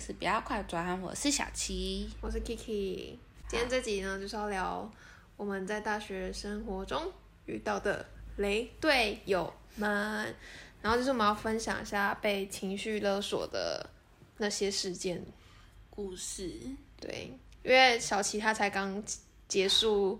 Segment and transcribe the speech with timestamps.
[0.00, 2.08] 是不要快转，我是小七。
[2.22, 3.18] 我是 Kiki。
[3.46, 4.90] 今天这集呢，就是要聊
[5.36, 7.12] 我们在大学生活中
[7.44, 8.06] 遇到的
[8.36, 10.34] 雷队友们，
[10.80, 13.90] 然后就是我们要分享一下被情绪勒索的
[14.38, 15.22] 那些事件。
[15.90, 16.50] 故事，
[16.98, 17.30] 对，
[17.62, 19.04] 因为小琪他才刚
[19.46, 20.18] 结束，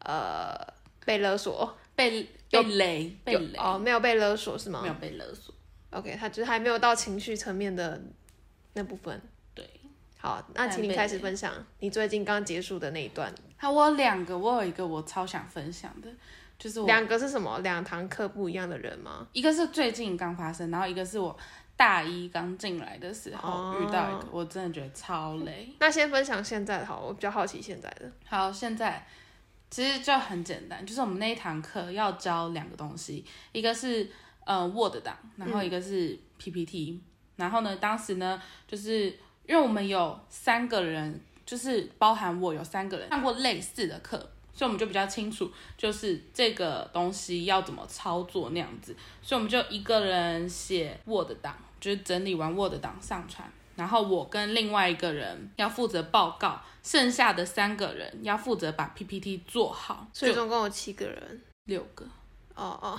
[0.00, 0.56] 呃，
[1.04, 4.80] 被勒索，被被雷被雷哦，没有被勒索是吗？
[4.82, 5.54] 没有被勒索。
[5.90, 8.00] OK，他就是还没有到情绪层面的
[8.74, 9.20] 那部分。
[9.54, 9.68] 对，
[10.18, 13.32] 好，那请你开始分享你最近刚结束的那一段。
[13.56, 16.08] 好，我有两个，我有一个我超想分享的，
[16.58, 17.58] 就是两个是什么？
[17.60, 19.26] 两堂课不一样的人吗？
[19.32, 21.36] 一个是最近刚发生，然后一个是我
[21.76, 25.68] 大一刚进来的时候哦遇到一个，我真的觉得超累。
[25.78, 28.10] 那先分享现在的好，我比较好奇现在的。
[28.26, 29.06] 好，现在
[29.70, 34.10] 其实就很简单，就是我们那一堂课要教两个东西，一个是
[34.44, 37.00] 呃 Word 档，然后一个是 PPT、
[37.40, 39.06] 然后呢，当时呢，就是
[39.46, 44.30] 因为我们有三个人，就是包含我有三个人上过类似的课。
[44.52, 61.40] 所以我们就比较清楚，就是这个东西要怎么操作那样子，所以我们就一个人写 Word 档，就是整理完 Word 档上传，然后我跟另外一个人要负责报告，剩下的三个人要负责把 PPT 做好，所以总共有七个人。
[61.64, 62.04] 六个，
[62.54, 62.98] 哦哦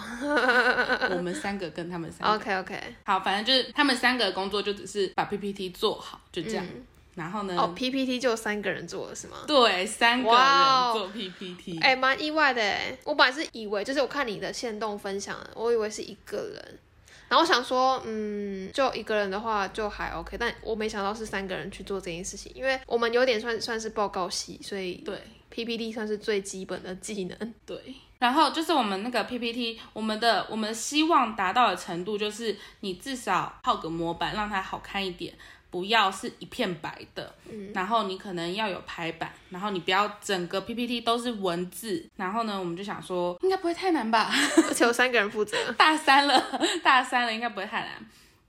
[1.15, 2.35] 我们三个跟他们三个。
[2.35, 2.95] ，OK OK。
[3.03, 6.65] 好，反正就是他们三个的工作就只是把 PPT 做好，就这样。
[6.65, 9.39] 嗯然后呢，哦，PPT 就三个人做了是吗？
[9.45, 12.97] 对，三个人做 PPT，、哎、蛮意外的哎。
[13.03, 16.79] 我本来是以为，就是我看你的线动分享，我以为是一个人，
[17.27, 27.53] 然后我想说，嗯，就一个人的话就还 OK，但我没想到是三个人去做这件事情，因为我们有点算算是报告系，所以对 PPT 算是最基本的技能。
[27.65, 27.77] 对。
[28.21, 35.33] 然后就是我们那个 PPT，我们的我们希望达到的程度，就是你至少套个模板，让它好看一点。
[35.71, 44.29] 不要是一片白的，嗯，然后你可能要有排版，然后你不要整个 PPT 都是文字，然后呢，我们就想说应该不会太难吧，
[44.67, 45.57] 而且有三个人负责。
[45.77, 47.91] 大三了， 大三了应该不会太难。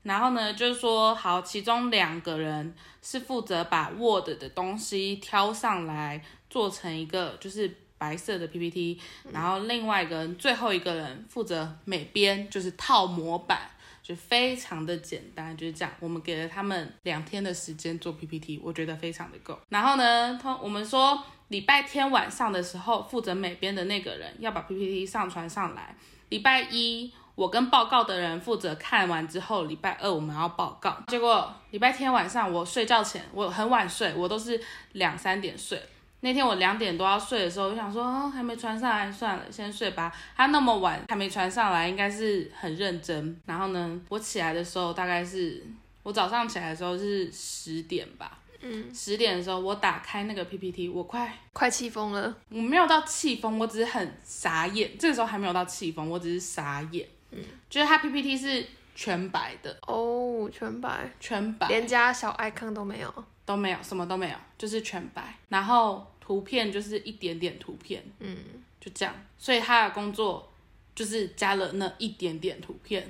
[0.03, 7.73] 然后呢，就是说好，其中两个人是负责把 Word 的东西挑上来，做成一个就是
[8.03, 8.99] 白色的 PPT，
[9.33, 13.61] 然后另外一个人，最后一个人负责美编，就是套模板。
[14.03, 15.95] 就非常的简单，就是这样。
[16.01, 19.57] 我们给了他们两天的时间做 PPT，我觉得非常的够。
[19.69, 25.95] 然后呢，通我们说礼拜天晚上的时候，负责美编的那个人要把 PPT 上传上来。
[26.31, 31.01] 礼拜一我跟报告的人负责看完之后，礼拜二我们要报告。
[31.07, 34.61] 结果礼拜天晚上我睡觉前，我很晚睡，我都是
[34.95, 35.81] 两三点睡。
[36.25, 40.15] 那天我两点多要睡的时候，我想说，哦，还没传上来，算了，先睡吧。
[40.37, 43.41] 他那么晚还没传上来，应该是很认真。
[43.45, 45.67] 然后呢，我起来的时候大概是
[46.05, 54.97] 我早上起来的时候是十点吧，嗯，十点的时候我打开那个 PPT，我快快气疯了，我没有到气疯，我只是很傻眼。
[54.97, 57.05] 这个时候还没有到气疯，我只是傻眼。
[57.33, 63.13] 嗯，就是他 PPT 是全白的，哦，全白，全白连加小 icon 都没有。
[63.45, 65.35] 都没有，什么都没有，就是全白。
[65.49, 68.37] 然后图片就是一点点图片，嗯
[68.81, 69.13] 就这样。
[69.37, 70.51] 所以他的工作
[70.95, 73.05] 就是加了那一点点图片。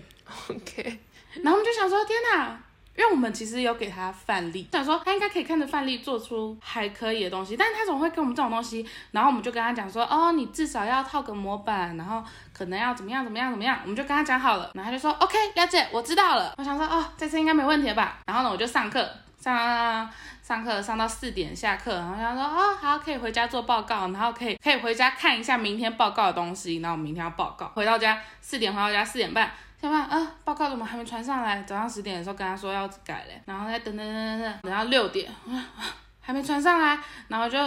[0.49, 0.99] ，OK，
[1.35, 2.59] 然后我们就想说，天哪！
[2.95, 12.23] 因为我们其实有给他范例，想说他应该可以看着范例做出还可以的东西，但是他总会给我们这种东西，然后我们就跟他讲说，哦，你至少要套个模板，然后
[12.53, 16.55] 可能要怎么样怎么样怎么样，我们就跟他讲好了，然后他就说 OK，了解，我知道了。
[16.59, 18.21] 我想说，哦，这次应该没问题了吧？
[18.27, 19.11] 然后呢，我就上课，
[19.43, 20.11] 上上
[20.43, 29.51] 上课上到四点下课，然后他说，哦，好，可以回家做报告，然后可以可以回家看一下明天报告的东西，然后我明天要报告，回到家四点回到家四点半。
[29.81, 31.61] 下班啊，报告怎么还没传上来？
[31.65, 35.83] 早上十点的时候跟他说要改嘞，然后再等等等等等，等到六点，啊啊
[36.21, 37.59] 还没传上来，然后就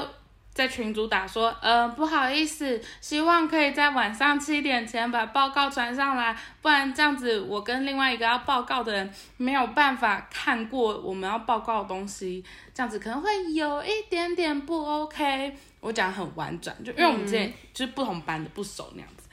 [0.55, 12.41] 在群组打说，呃，不好意思，希望可以在晚上七点前把报告传上来，不然这样子我跟另外一个要报告的人没有办法看过我们要报告的东西，
[12.73, 15.53] 这样子可能会有一点点不 OK。
[15.81, 19.24] 我讲得很婉转，就因为我们之前就是不同班的不熟那样子，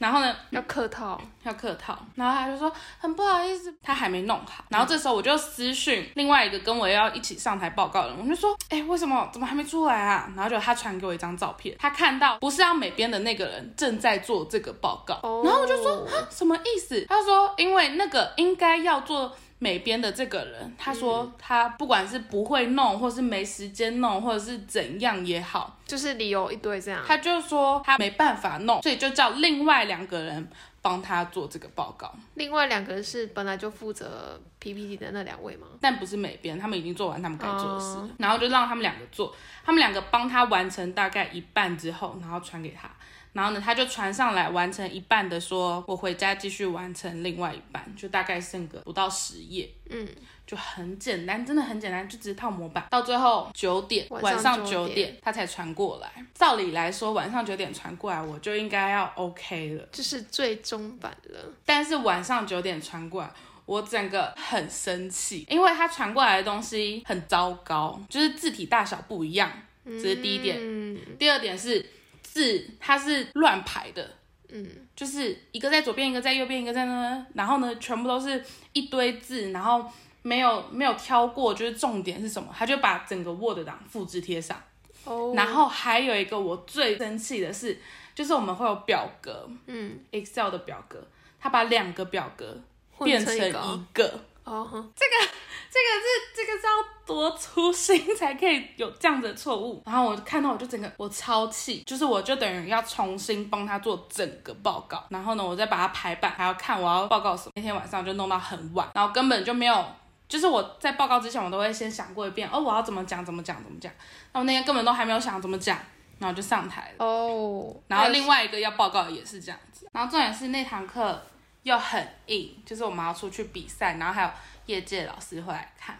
[0.00, 1.20] 然后呢，要客套。
[1.42, 4.62] 要客套，然后他就说很不好意思，他还没弄好。
[4.68, 10.30] 然后这时候我就私讯另外一个跟我要一起上台报告的人，我就说，哎、为什么怎么还没出来啊？
[10.36, 17.06] 然后就他传给我一张照片，他看到不是要美编的那个人正在做这个报告，哦然后我就说啊什么意思？
[17.08, 19.34] 他说因为那个应该要做。
[19.60, 27.04] 美编的这个人，他说他不管是不会弄，或是没时间弄，或者是怎样也好，就是理由一堆这样。
[27.06, 30.48] 他就说他没办法弄，所以就叫另外两个人
[30.80, 32.10] 帮他做这个报告。
[32.34, 35.66] 另外两个人是本来就负责 PPT 的那两位吗？
[35.78, 42.90] 但不是美编，他们已经做完他们该做的事了，然后就让他们两个做，他们两个帮他完成大概一半之后，然后传给他，
[43.32, 50.08] 然后呢他就传上来完成一半的说，我回家继续完成另外一半，就大概剩个不到十页，嗯，
[50.46, 52.86] 就很简单，真的很简单，就只是套模板。
[52.90, 56.10] 到最后九点，晚晚上9上九点点他才传过来。
[56.34, 59.88] 照理来说，晚上九点传过来，我就应该要 OK 了。
[59.92, 61.38] 就是最终版了。
[61.64, 63.30] 但是晚上九点传过来，
[63.64, 69.50] 我整个很生气，因为他传过来的东西很糟糕，就是字体大小不一样，
[69.84, 70.56] 这是第一点。
[70.58, 71.84] 嗯第二点是
[72.32, 74.08] 字它是乱排的，
[74.48, 78.42] 嗯，就是一个在左边，一个在右边，一个在那，然后呢，全部都是
[78.72, 79.84] 一堆字，然后
[80.22, 84.56] 没有没有挑过，就是重点是什么，他就把整个 Word 档复制贴上。
[85.04, 87.76] 哦，然后还有一个我最生气的是，
[88.14, 91.04] 就是我们会有表格嗯，，Excel 的表格，
[91.40, 92.56] 他把两个表格
[93.02, 93.52] 变成一成一
[93.92, 94.60] 个哦个。
[94.60, 96.72] 哦哼，这个是这个是要
[97.06, 99.82] 多粗心才可以有这样子的错误。
[99.86, 107.52] 然后我看到我就整个我超气，就是我就等于要重新帮他做整个报告，然后呢我再把它排版，还要看我要报告什么。
[107.54, 109.84] 那天晚上就弄到很晚，然后根本就没有。
[110.28, 113.92] 就是我在报告之前，我都会先想过一遍，哦，我要怎么讲，怎么讲，怎么讲。
[114.32, 115.76] 那我那天根本都还没有想怎么讲，
[116.20, 117.04] 然后就上台了。
[117.04, 121.20] 哦，然后另外一个要报告的也是这样子，然后重点是那堂课
[121.62, 124.30] 又很硬，就是我们要出去比赛，然后还有
[124.66, 125.98] 业界老师会来看，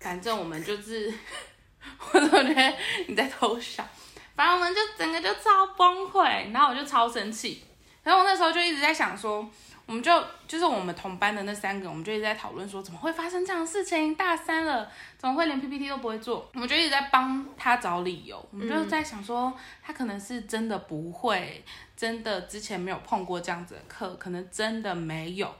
[0.00, 1.12] 反正我们就是，
[2.12, 2.74] 我总觉得
[3.06, 3.86] 你在偷笑，
[4.34, 7.64] 反正我们就整个就超崩溃，然后我就超生气，
[8.02, 9.48] 然后我那时候就一直在想说。
[9.88, 10.10] 我们就
[10.48, 14.12] 就是我们同班的那三个，我们就一直在讨论说，怎么会发生这样的事情？
[14.16, 16.50] 大三了，怎么会连 PPT 都不会做？
[16.54, 21.64] 我们就一直在帮他找理由，我们就在想说，他可能是真的不会，
[21.96, 25.54] 真的之前没有碰过这样子的课，可能真的没有。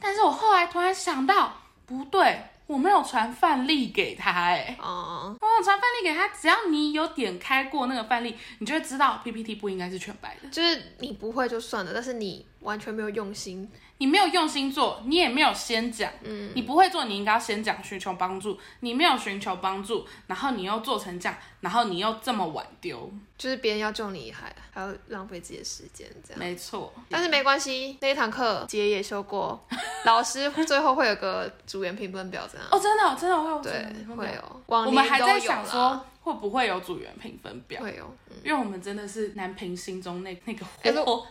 [0.00, 1.52] 但是我后来突然想到，
[1.84, 10.48] 不对，我没有传范例给他、哎，哦，我有传范例给他，只要你有点开过那个范例，你就会知道 PPT 不应该是全白的。
[10.48, 13.68] 就是你不会就算了，但是你完全没有用心，
[13.98, 26.38] 你没有用心做，你也没有先讲，嗯，你不会做，你应该要先讲寻求帮助，你没有寻求帮助，然后你又做成这样，然后你又这么晚丢，就是别人要救你还还要浪费自己的时间这样。
[26.38, 29.62] 没错，但是没关系，那一堂课姐也修过，
[30.06, 32.66] 老师最后会有个组员评分表这样。
[32.70, 38.04] 哦，真的哦、真的会有对，会会有，往我年还在想说会不会有组员评分表，会有。
[38.30, 38.36] 嗯。
[38.44, 40.64] 因为我们真的是南平心中那那个
[41.04, 41.26] 火。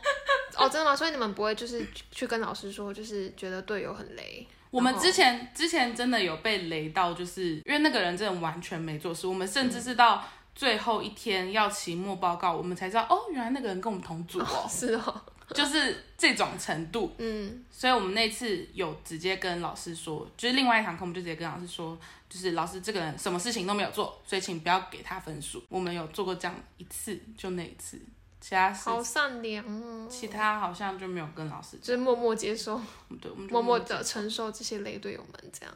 [0.59, 0.95] 哦，真的吗？
[0.95, 4.45] 所以你们不会就是去跟老师说，就是觉得队友很雷。
[4.69, 10.23] 我们之前之前真的有被雷到，就是因为那个人真的完全没做事，我们甚至是到
[10.55, 15.21] 最后一天要期末报告，我们才知道哦，原来那个人跟我们同组哦， 是哦，
[15.53, 17.13] 就是这种程度。
[17.17, 21.97] 嗯，所以我们那次有直接跟老师说，就是另外一堂课，我们就直接跟老师说，
[22.29, 25.61] 就是老师这个人什么事情都没有做，所以请不要给他分数。
[25.67, 27.99] 我们有做过这样一次，就那一次，
[28.41, 32.81] 其他事好善良哦，其他好像就没有跟老师就是默默接受，
[33.21, 35.73] 对，默默的承受这些雷队友们这样。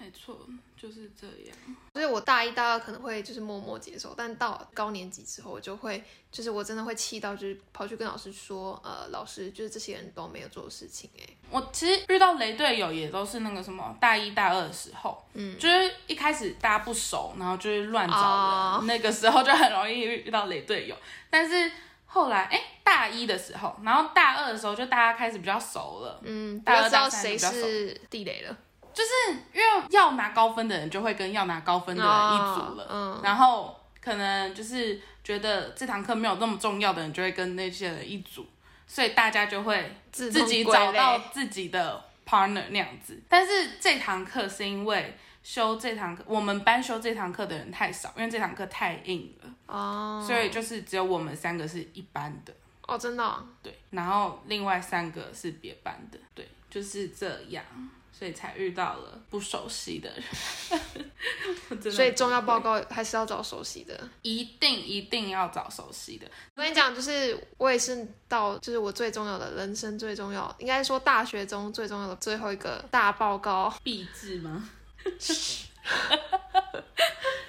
[0.00, 0.38] 没错，
[0.80, 1.56] 就是这样。
[1.92, 18.82] 所以我大一、大二可能会就是默默接受，但到高年级之后，我就会就是我真的会气到，就是跑去跟老师说，呃，老师就是这些人都没有做事情、欸，我其实遇到雷队友也都是那个什么大一大二的时候，嗯，就是一开始大家不熟，然后就是乱找人哦。
[18.84, 20.96] 那个时候就很容易遇到雷队友。
[21.28, 21.68] 但是
[22.10, 27.60] 后来，哎，大一的时候，然后大二的时候，就大家开始比较熟了，嗯，大二大三谁比较熟。
[27.60, 28.56] 是地雷了，
[28.92, 29.10] 就是
[29.52, 38.46] 因为要拿高分的人就会跟要拿高分的人一组了，哦嗯，然后可能就是觉得这堂课没有那么重要的人就会跟那些人一组，
[38.86, 43.20] 所以大家就会自自己找到自己的 partner 那样子。
[43.28, 52.52] 但是这堂课是因为修这堂课，我们班修这堂课的人太少，因为这堂课太硬了，哦，所以就是只有我们三个是一班的，
[52.86, 57.64] 哦，真的哦、对，然后另外三个是别班的，对，就是这样。
[58.10, 64.08] 所以才遇到了不熟悉的人， 的所以重要报告还是要找熟悉的。
[64.22, 66.26] 一定一定要找熟悉的。
[66.56, 74.68] 我跟你讲，就是我也是到，就是我最重要的人生最重要，应该说大学中最重要的最后一个大报告， 必制吗？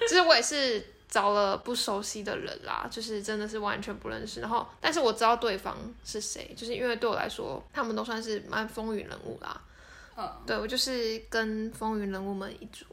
[0.00, 4.40] 就是我也是找了不熟悉的人啦，就是真的是完全不认识。
[4.40, 9.60] 然后，但是我知道对方是谁，就是因为对我来说，他们都算是蛮风云人物啦。
[10.16, 12.84] 嗯，对我就是跟风云人物们一组。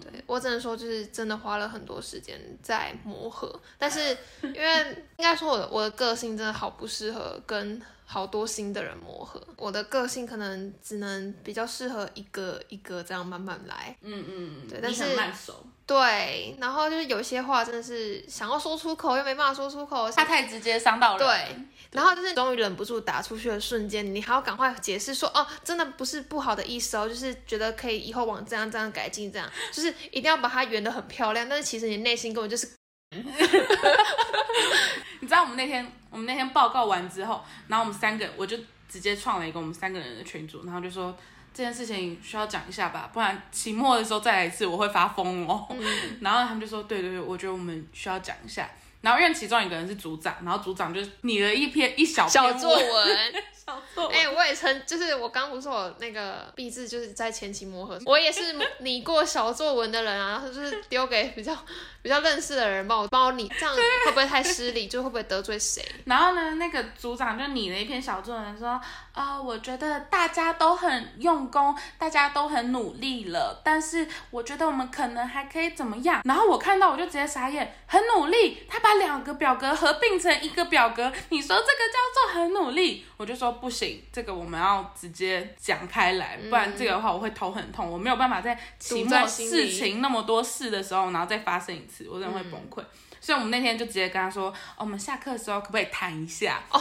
[0.00, 4.00] 对我只能说，就是真的花了很多时间在磨合，但是
[4.42, 13.96] 因为应该说我的我的个性真的好不适合跟好多新的人磨合，我的个性可能只能比较适合一个一个这样慢慢来。
[14.02, 21.26] 嗯嗯嗯，对但是慢熟，对，然后就是有一些话真的是想要说出口又没办法说出口，他太直接伤到人。
[21.26, 21.56] 对，
[21.92, 32.68] 然后就是终于忍不住打出去的瞬间，你还要赶快解释说，哦，真的不是不好的意思哦，就是觉得可以以后往这样这样改进，这样就是一定要把它圆的很漂亮，但是其实你内心根本就是
[35.20, 38.56] 你知道我们那天我们那天报告完之后，然后我们三个我就
[38.88, 41.12] 直接创了一个我们三个人的群组，然后就说
[41.52, 45.66] 这件事情需要讲一下吧，不然期末的时候再来一次我会发疯哦。
[46.22, 48.70] 然后他们就说对对对，我觉得我们需要讲一下。
[49.04, 61.54] 然后因为其中一个人是组长，然后组长就拟了一篇一小篇小作文， 小作文哎、我也曾就是我刚不是我那个毕制就是在前期磨合，我也是拟过小作文的人啊，然后就是丢给比较
[62.02, 64.86] 比较认识的人帮我帮我拟，这样会不会太失礼？
[64.86, 65.84] 就会不会得罪谁？
[66.06, 68.80] 然后呢，那个组长就拟了一篇小作文说，
[69.12, 76.22] 啊、我觉得大家都很用功，大家都很努力了，但是我觉得我们可能还可以怎么样？
[76.24, 83.04] 然后我看到我就直接傻眼，很努力，他把两个表格合并成一个表格，你说这个叫做很努力？
[83.16, 92.82] 我就说不行，这个我们要直接讲开来，不然这个的话我会头很痛，我没有办法在期末事情那么多事的时候，然后再发生一次，我真的会崩溃。
[93.24, 96.60] 所以我们那天就直接跟他说，哦，我们下课的时候可不可以谈一下？
[96.68, 96.78] 哦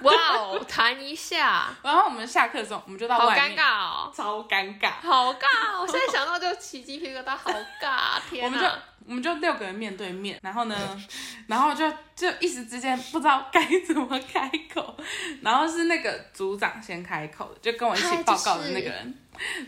[0.00, 4.92] 哇哦，谈一下， 然后我们下课的时候，我们就到好尴面，尬哦，超尴尬。
[5.02, 5.78] 好尬！
[5.78, 8.18] 我现在想到就起鸡皮疙瘩，好尬！
[8.30, 8.78] 天我们就哪！
[9.06, 10.76] 我们就六个人面对面，然后呢，
[11.46, 14.96] 然后就就一时之间不知道该怎么开口，
[15.42, 19.14] 然后是那个组长先开口的，就跟我一起嗨报告的那个人，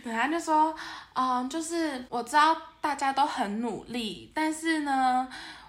[0.03, 0.75] 对，他就说，
[1.15, 5.29] 嗯、就是我知道大家都很努力，但是呢，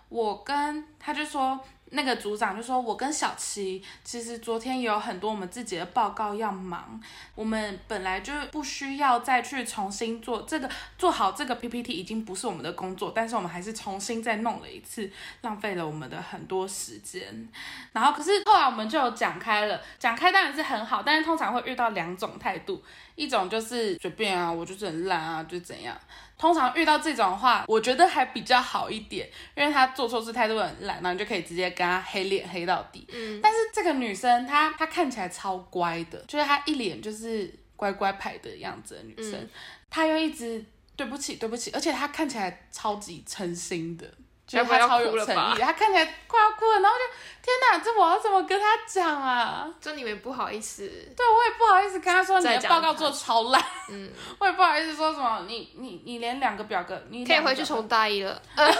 [0.09, 1.59] 我跟他就说。
[1.91, 7.01] 那个组长就说：“我跟小琪其实昨天也有很多我们自己的报告要忙，
[7.33, 15.11] 我们本来就不需要再去重新做这个，做好这个 PPT 已经不是我们的工作，但是我们还是重新再弄了一次，
[15.41, 17.49] 浪费了我们的很多时间。
[17.91, 22.83] 然后可是后来我们就有讲开了，讲开当然是很好，但是通常会遇到两种态度，
[23.15, 25.97] 一种就是随便啊，我就是很烂啊，就怎样。
[26.39, 33.05] 通常遇到这种的话，我觉得还比较好一点，因为他做错事态度很懒，然后你就可以直接跟他黑脸黑到底。
[33.11, 39.47] 嗯，但是这个女生她她看起来超乖的，就是她一脸就是乖乖牌的样子的女生，
[39.89, 40.63] 她又一直
[40.95, 44.09] 对不起对不起，而且她看起来超级诚心的。
[44.49, 47.03] 就是她超有诚意，他看起来快要哭了，然后就
[47.41, 49.71] 天哪，这我要怎么跟他讲啊？
[49.79, 58.41] 就你们不好意思，对，我也不好意思跟他说你的报告做得超烂，嗯， 我也不好意思说什么你你你连两个表格，你可以回去重大一了。
[58.57, 58.71] 我就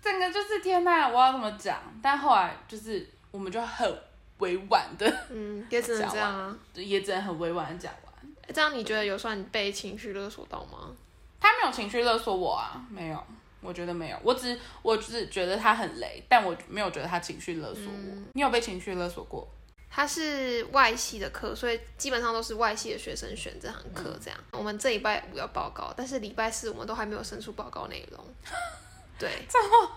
[0.00, 1.76] 整个就是天呐，我要怎么讲？
[2.00, 3.92] 但后来就是我们就很
[4.38, 6.56] 委婉的，嗯，也只能这样啊。
[6.74, 8.54] 也只能很委婉的讲完。
[8.54, 10.92] 这样你觉得有算被情绪勒索到吗？
[11.40, 13.26] 他没有情绪勒索我啊，没有，
[13.60, 14.18] 我觉得没有。
[14.22, 18.22] 我只我只觉得他很雷，但我没有觉得他情绪勒索我。
[18.34, 19.48] 你有被情绪勒索过？
[19.90, 24.14] 他是外系的课，所以基本上都是外系的学生选这堂课。
[24.22, 28.22] 这样，我们这礼拜五要报告，但是礼拜四我们都还没有生出报告内容。
[29.18, 29.30] 对，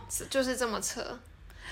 [0.09, 1.01] 是就是这么扯。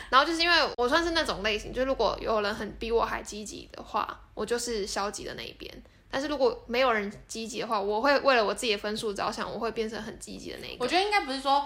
[0.10, 5.84] 然后就是因为我算是那种类型，就如果有人很比我还积极的话，我就是消极的那一边。
[6.12, 10.84] 但是如果没有人积极的话，我会为了我自己的分数着想，我会变成很积极的那一个。
[10.84, 11.64] 我觉得应该不是说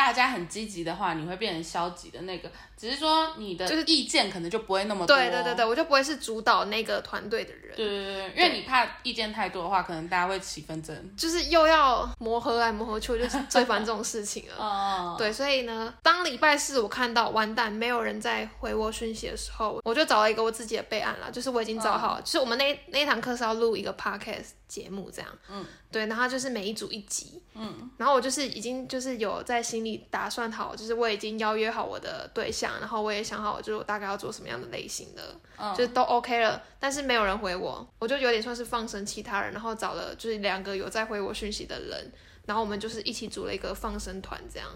[0.00, 5.14] 大家很积极的话，你会变成消极的那个，只是说你的就是意见可能就不会那么多。
[5.14, 7.76] 对对对对，我就不会是主导那个团队的人。
[7.76, 10.96] 对对对对，因为你怕意见太多的话，可能大家会起纷争。
[11.18, 14.54] 就是又要磨合来磨合去，我就是最烦这种事情了。
[14.56, 35.74] 哦， 对，所以呢，当礼拜四我看到完蛋没有人在回我讯息的时候，我就找了一个我自己的备案啦，就是我已经找好了，就是我们那那一堂课是要录一个 podcast 节目这样，嗯，对，然后就是每一组一集，嗯，然后我就是已经就是有在心里打算好，就是我已经邀约好我的对象，然后我也想好就是我大概要做什么样的类型的，嗯。
[35.74, 42.12] 就是都 OK 了，但是没有人回我，我就有点算是放生其他人，然后找了就是两个有在回我讯息的人，
[42.46, 44.68] 然后我们就是一起组了一个放生团这样。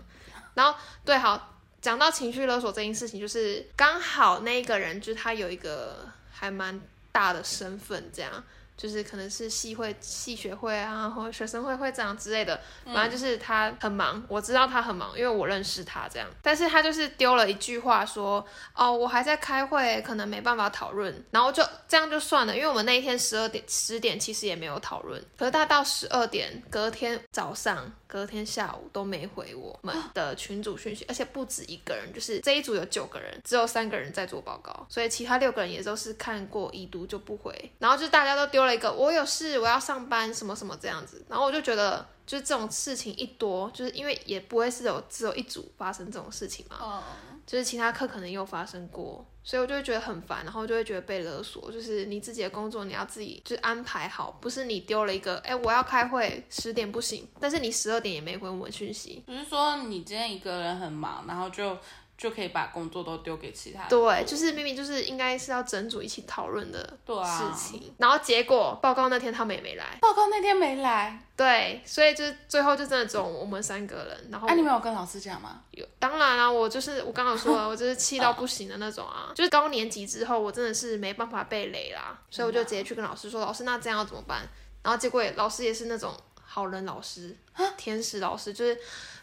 [0.54, 8.44] 然后对，好，讲到情绪勒索这件事情，就是刚好那一个人就是他有一个还蛮大的身份这样，
[8.76, 16.28] 就是可能是系会、系学会啊，或者学生会会长之类的，反正就是他很忙，我知道他很忙，因为我认识他这样。
[16.42, 42.06] 但是他就是丢了一句话说，哦，我还在开会，可能没办法讨论，然后就这样就算了，因为我们那一天十二点、十点其实也没有讨论，可是他到十二点，隔天早上、隔天下午都没回我们的群组讯息，而且不止一个人，就是这一组有九个人，只有三个人在做报告，所以其他六个人也都是看过已读就不回，然后就大家都丢了一个我有事，我要上班什么什么这样子，然后我就觉得。
[42.26, 47.02] 就是这种事情一多，就是因为也不会是有只有一组发生这种事情嘛，哦，
[47.46, 61.76] 就是其他课可能又发生过，所以我就会觉得很烦，然后就会觉得被勒索，就是你自己的工作你要自己就安排好，不是你丢了一个，哎，我要开会十点不行，但是你十二点也没回我们讯息，不是说你今天一个人很忙，然后就
[62.16, 75.62] 就可以把工作都丢给其他人对，就是明明就是应该是要整组一起讨论的事情，然后结果报告那天他们也没来，报告那天没来，对，所以就是最后就真的只有我们三个人，然后哎、你们有跟老师讲吗？
[75.72, 84.48] 有，当然啦、我就是我刚刚有说了，我就是气到不行的那种啊，就是高年级之后，我真的是没办法被雷啦，所以我就直接去跟老师说，老师那这样要怎么办？
[84.82, 87.36] 然后结果老师也是那种好人老师，
[87.76, 88.78] 天使老师，就是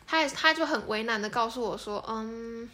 [0.06, 2.68] 他也他就很为难的告诉我说，嗯，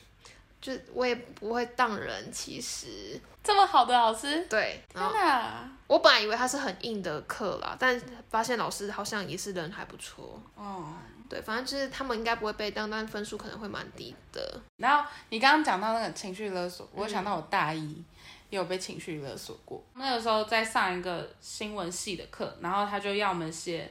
[0.59, 5.69] 就我也不会当人，其实这么好的老师，对，然后天哪！
[5.87, 10.41] 我本来以为他是很硬的课啦，但发现老师好像也是人还不错。
[10.55, 10.93] 哦，
[11.29, 14.59] 对，反正就是他们应该不会被当，但分数可能会蛮低的。
[14.77, 18.03] 然后你刚刚讲到那个情绪勒索，我想到我大一
[18.49, 19.81] 也有被情绪勒索过。
[19.93, 23.89] 那个时候在上一个新闻系的课，然后他就要我们写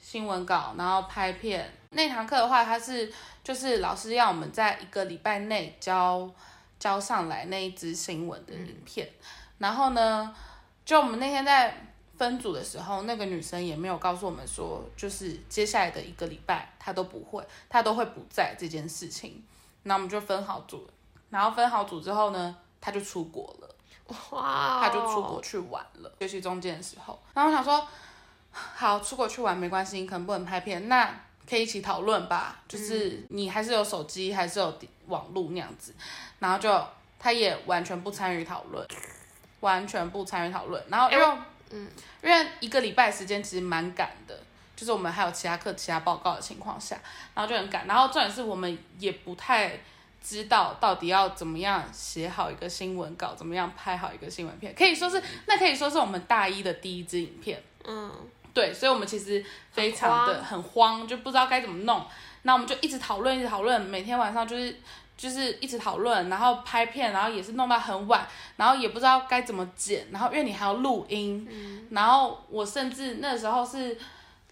[0.00, 1.72] 新闻稿，然后拍片。
[1.90, 6.30] 那堂课的话，他是就是老师要我们在一个礼拜内交
[6.78, 9.08] 交上来那一支新闻的影片。
[9.58, 10.34] 然后呢，
[10.84, 11.74] 就我们那天在
[12.16, 19.42] 分组的时候，那个女生也没有告诉我们说，就是接下来的一个礼拜她都不会，她都会不在这件事情。
[19.82, 20.88] 那我们就分好组，
[21.30, 23.68] 然后分好组之后呢，她就出国了。
[24.30, 27.86] 哇、哦，他就出国去玩了，学习中间的时候，然后我想说，
[28.50, 31.14] 好，出国去玩没关系，你可能不能拍片，那
[31.50, 34.78] 可以一起讨论吧，就是你还是有手机，还是有
[35.08, 35.92] 网络那样子，
[36.38, 36.86] 然后就
[37.18, 38.86] 他也完全不参与讨论，
[39.58, 41.24] 完全不参与讨论，然后因为、
[41.70, 41.88] 嗯，
[42.22, 44.38] 因为一个礼拜时间其实蛮赶的。
[44.76, 46.98] 就是我们还有其他课、其他报告的情况下，
[47.34, 49.78] 然后就很赶，然后重点是我们也不太
[50.24, 58.10] 知道到底要怎么样写好一个新闻稿，怎么样拍好一个新闻片，可以说是那可以说是我们大一的第一支影片，嗯，
[58.52, 62.04] 对，所以我们其实非常的很慌，就不知道该怎么弄，
[62.42, 64.76] 那我们就一直讨论，一直讨论，每天晚上就是
[65.16, 73.96] 就是一直讨论，然后拍片，然后也是弄到很晚，然后也不知道该怎么剪，然后因为你还要录音，然后我甚至那时候是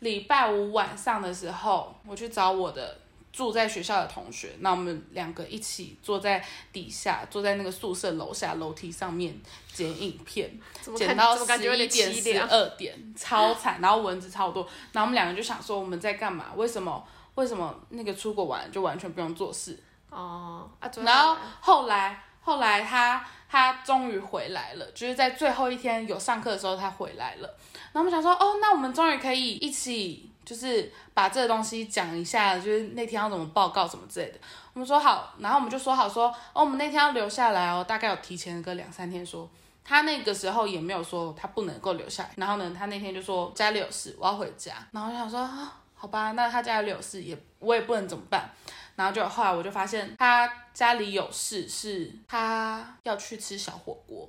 [0.01, 2.99] 礼拜五晚上的时候，我去找我的。
[3.39, 9.33] 住在学校的同学，那我们两个一起坐在底下，坐在那个宿舍楼下楼梯上面
[9.73, 10.51] 剪影片，
[10.97, 12.41] 剪到十一点、十？
[12.41, 16.47] 二点，超惨，然后蚊子超多，然后我们两个就想说我们在干嘛？
[16.57, 17.07] 为什么？
[17.37, 19.79] 为什么那个出国玩就完全不用做事？
[20.11, 27.47] 哦，啊，然后后来后来他他终于回来了，就是在最后一天有上课的时候他回来了，
[27.93, 34.39] 然后我们想说哦，那我们终于可以一起就是把这个东西讲一下，就是那天要怎么报告什么之类的。
[34.73, 39.47] 我们说好，然后我们就说好说哦，我们那天要留下来哦，大概有提前个两三天说。
[39.85, 44.75] 他那个时候也没有说他不能够留下来，然后呢，他那天就说家里有事，我要回家。
[44.93, 48.51] 然后我想说，啊好吧，那他家里有事也我也不能怎么办。
[48.97, 54.29] 然后就后来我就发现他家里有事，是他要去吃小火锅，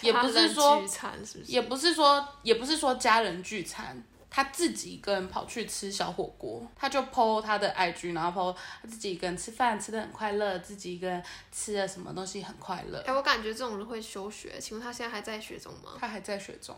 [0.00, 1.52] 也不是说聚餐是不是？
[1.52, 4.02] 也不是说也不是说家人聚餐，
[4.34, 13.12] 他自己一个人跑去吃小火锅，他就 PO 他的 IG，然后 PO 他自己一个人吃饭吃的很快乐，自己一个人吃了什么东西很快乐哎、。
[13.12, 15.90] 我感觉这种人会休学，请问他现在还在学中吗？
[16.00, 16.74] 他还在学中，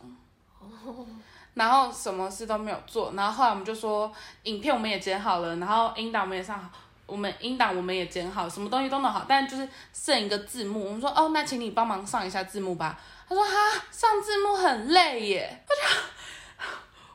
[1.55, 4.13] 然后什么事都没有做，然后后来我们就说
[4.43, 6.69] 影片我们也剪好了，然后音档我们也上好，
[7.07, 12.99] 我们音档我们也剪好，什么东西都弄好，但就是剩一个字幕，我们说哦，那请你帮忙上一下字幕吧。
[13.29, 13.53] 他说哈，
[13.93, 15.81] 上字幕很累耶，我就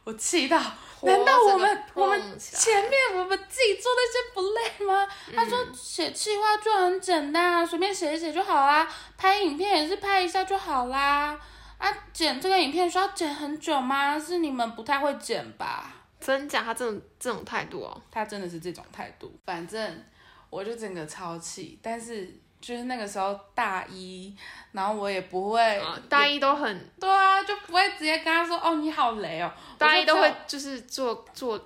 [0.10, 0.60] 我气到。
[1.02, 5.08] 难道我们我们前面我们自己做那些不累吗？
[5.34, 8.86] 他说写企划就很简单啊，随便写一写就好啦。
[9.18, 11.40] 拍影片也是拍一下就好啦。
[11.78, 14.20] 啊，剪这个影片需要剪很久吗？
[14.20, 15.94] 是你们不太会剪吧？
[16.20, 16.64] 真假？
[16.64, 19.32] 他这种这种态度哦，他真的是这种态度。
[19.46, 20.04] 反正
[20.50, 22.30] 我就整个超气，但是
[22.62, 24.36] 就是那个时候大一，
[24.74, 31.60] 然后我也不会，啊大一都很，对啊，就不会直接跟他说哦你好雷哦，大一都会就是做做，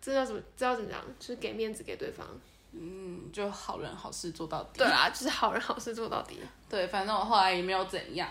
[0.00, 2.26] 这叫什么知道怎么讲，就是给面子给对方。
[2.72, 4.78] 嗯就好人好事做到底。
[4.78, 6.38] 对啊，就是好人好事做到底。
[6.68, 8.28] 对，反正我后来也没有怎样，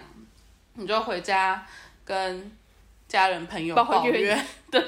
[0.75, 1.67] 你就回家
[2.05, 2.49] 跟
[3.05, 4.81] 家人朋友抱抱怨怨， 对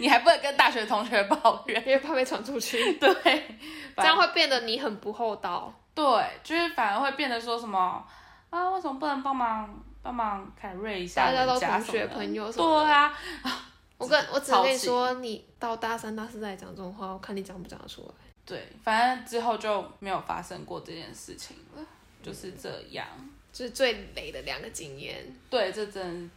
[0.00, 3.58] 你还不能跟大学同学抱怨，因为怕被传出去， 对，
[3.96, 5.74] 这样会变得你很不厚道。
[5.94, 8.04] 对，就是反而会变得说什么
[8.50, 13.18] 啊，为什么不能帮忙帮忙凯瑞一下大家都同学朋友什么的对啊，
[13.98, 18.08] 我跟 我只能跟你说，你到大三、大四再讲这种话，我看你讲不讲得出来。
[18.44, 21.82] 对，反正之后就没有发生过这件事情了，
[22.22, 23.06] 就是这样。
[23.52, 25.24] 就是最雷的两个经验。
[25.50, 26.30] 对，这真，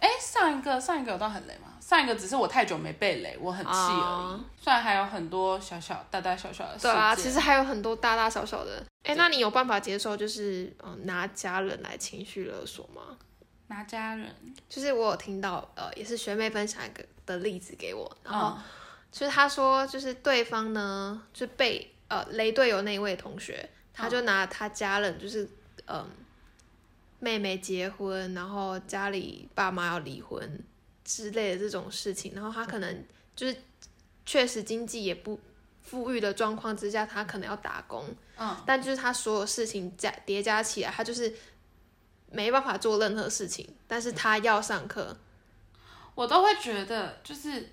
[0.00, 1.77] 哎，上一个上一个有到很雷吗？
[1.88, 4.00] 上一个只是我太久没被雷，我很气而已。
[4.02, 6.82] 啊虽然还有很多小小大大小小的事。
[6.82, 8.84] 对啊，其实还有很多大大小小的。
[9.04, 13.16] 哎，那你有办法接受就是嗯拿家人来情绪勒索吗？
[13.68, 14.30] 拿家人，
[14.68, 18.62] 就是我有听到呃，也是学妹分享一个的例子给我，然后嗯
[19.10, 25.48] 就是她说就是对方呢就被呃雷队友那一位同学，他就拿他家人就是
[25.86, 26.06] 嗯、
[27.18, 30.62] 妹妹结婚，然后家里爸妈要离婚
[31.08, 33.56] 之类的这种事情，然后他可能就是
[34.26, 35.40] 确实经济也不
[35.80, 38.04] 富裕的状况之下，他可能要打工，
[38.36, 41.34] 嗯，但就是他所有事情加叠加起来，他就是
[42.30, 45.16] 没办法做任何事情，但是他要上课，
[46.14, 47.70] 我都会觉得就是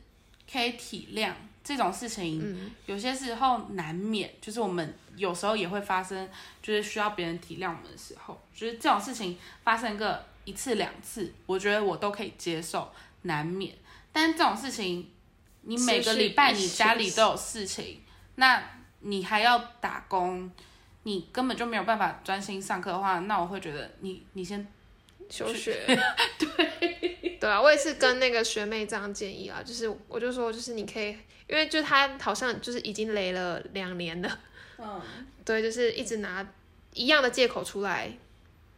[0.49, 2.71] 可以体谅这种事情，嗯。
[2.85, 6.29] 有些时候难免，就是我们有时候也会发生，
[6.61, 12.93] 就是需要别人体谅我们的时候，就是这种事情发生个一次两次，我觉得我都可以接受，
[13.25, 13.75] 难免。
[14.11, 15.11] 但这种事情，
[15.61, 18.01] 你每个礼拜你家里都有事情，
[18.35, 18.63] 那
[19.01, 20.49] 你还要打工，
[21.03, 24.65] 你根本就没有办法专心上课的话，那我会觉得你你先
[25.29, 25.85] 休学。
[26.39, 31.09] 对，对啊，我也是跟那个学妹这样建议啊，就是我就说，就是你可以，
[31.47, 34.39] 因为就是她好像就是已经雷了两年了，
[34.79, 35.01] 嗯
[35.43, 36.47] 对，就是一直拿
[36.93, 38.11] 一样的借口出来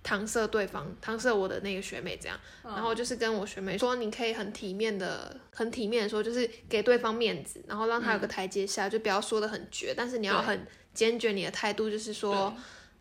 [0.08, 12.56] 搪塞对方，搪塞我的那个学妹这样，然后就是跟我学妹说，你可以很体面的、很体面的说，就是给对方面子，然后让他有个台阶下，就不要说的很绝，但是你要很坚决你的态度，就是说。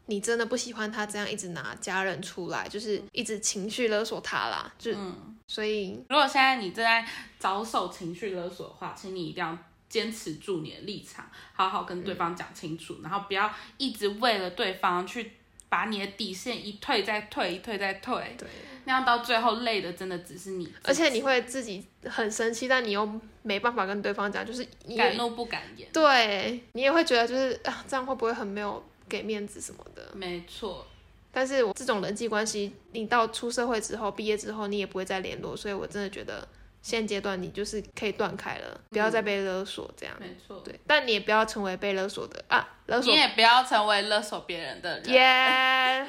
[0.08, 5.36] 你真的不喜欢他这样一直拿家人出来，就是一直情绪勒索他啦，就、嗯。
[5.48, 7.04] 所以如果现在你正在
[7.40, 15.32] 遭受情绪勒索的话，请你一定要坚持住你的立场，好好跟对方讲清楚，然后不要一直为了对方去
[15.68, 18.48] 把你的底线一退再退，一退再退，对，
[18.84, 25.88] 那样到最后累的真的只是你，而且你会自己很生气，但你又没办法跟对方讲，就是你敢怒不敢言。
[25.92, 30.10] 对你也会觉得就是啊，这样会不会很没有给面子什么的？
[30.14, 30.86] 没错，
[31.32, 36.46] 但是我这种人际关系，你到出社会之后、毕业之后，你也不会再联络，所以我真的觉得
[36.82, 40.14] 现阶段你就是可以断开了，不要再被勒索这样。
[40.20, 45.08] 没错，对，但你也不要成为被勒索的啊，勒索你也不要成为勒索别人的人。
[45.08, 46.06] 耶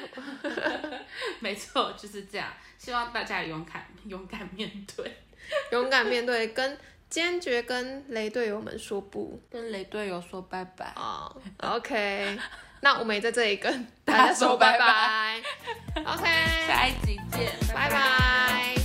[1.40, 2.48] 没错，就是这样。
[2.78, 5.16] 希望大家勇敢勇敢面对，
[5.72, 6.78] 勇敢面对，跟
[7.10, 10.86] 坚决跟雷队友们说不跟雷队友说拜拜。
[10.94, 12.38] 啊、OK，
[12.82, 15.42] 那我们也在这里跟大大家家说拜拜拜。
[16.04, 16.22] OK，
[16.68, 18.77] 下一集见。